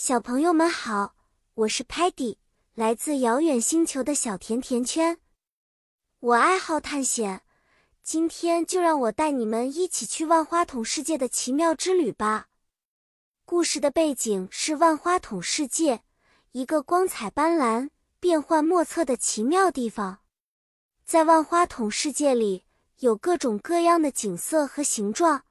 [0.00, 1.16] 小朋友们好，
[1.54, 2.36] 我是 Patty，
[2.74, 5.18] 来自遥远星球的小甜甜圈。
[6.20, 7.42] 我爱好探险，
[8.04, 12.46] 今天就让我带你们一起去万花筒世界的奇妙之旅吧。
[13.44, 16.04] 故事的背景是万花筒世界，
[16.52, 17.90] 一个光彩斑斓、
[18.20, 20.20] 变幻莫测的奇妙地方。
[21.04, 22.64] 在万花筒世界里，
[23.00, 25.42] 有各种各样的景色和形状，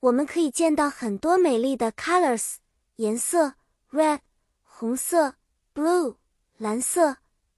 [0.00, 2.54] 我们可以见到很多美丽的 colors
[2.96, 3.54] 颜色
[3.90, 4.20] ，red
[4.62, 5.34] 红色
[5.74, 6.16] ，blue
[6.56, 7.16] 蓝色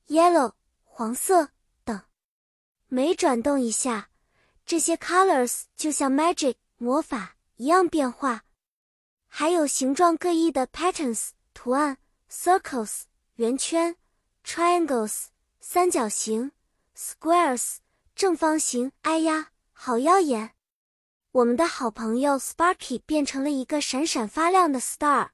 [0.09, 0.53] ，yellow
[0.85, 1.51] 黄色
[1.85, 2.03] 等。
[2.89, 4.11] 每转动一下，
[4.65, 8.45] 这些 colors 就像 magic 魔法一样变化。
[9.29, 11.99] 还有形状各异的 patterns 图案
[12.31, 13.03] ，circles
[13.37, 13.97] 圆圈
[14.45, 15.27] ，triangles
[15.61, 16.53] 三角形。
[16.95, 17.79] Squares
[18.15, 20.53] 正方形，哎呀，好耀眼！
[21.33, 25.31] 我们的好朋友 Sparky 变成了一个闪闪发亮的 star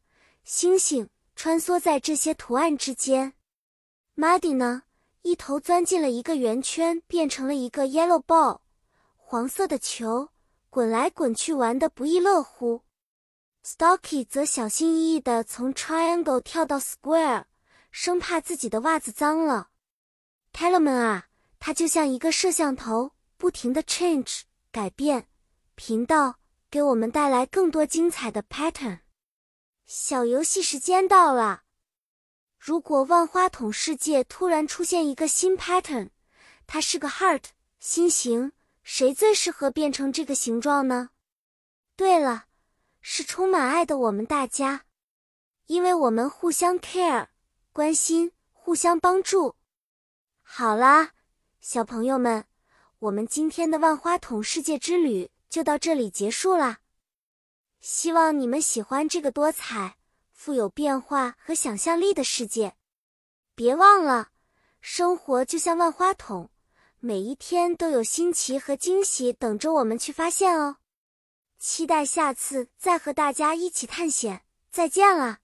[0.51, 3.35] 星星，穿梭在这些图案之间。
[4.17, 4.85] Muddy 呢，
[5.21, 8.61] 一头钻进了一个圆圈，变成了一个 yellow ball
[9.15, 10.31] 黄色的球，
[10.71, 12.81] 滚来滚去，玩得不亦乐乎。
[13.63, 17.45] Stocky 则小心翼翼地从 triangle 跳到 square，
[17.91, 19.69] 生怕自己的袜子脏了。
[20.55, 21.27] Telemann 啊！
[21.59, 25.29] 它就像一个摄像头，不停的 change 改变
[25.75, 26.37] 频道，
[26.71, 29.01] 给我们带来更多精彩的 pattern。
[29.91, 31.63] 小游戏时间到了，
[32.59, 36.11] 如果万花筒世界突然出现一个新 pattern，
[36.67, 37.45] 它是个 heart
[37.81, 41.09] 心形，谁最适合变成这个形状呢？
[41.97, 42.49] 对了，
[43.01, 44.85] 是充满爱的我们大家，
[45.69, 47.29] 因为我们互相 care
[47.73, 49.57] 关心，互相帮助。
[50.43, 51.15] 好啦。
[51.61, 52.45] 小朋友们，
[52.99, 56.81] 我们今天的万花筒世界之旅就到这里结束啦。
[57.81, 59.97] 希望你们喜欢这个多彩、
[60.33, 62.77] 富有变化和想象力的世界。
[63.55, 64.31] 别忘了，
[64.81, 66.51] 生活就像万花筒，
[67.01, 70.77] 每一天都有新奇和惊喜等着我们去发现哦。
[71.59, 75.39] 期待下次再和大家一起探险，再见了。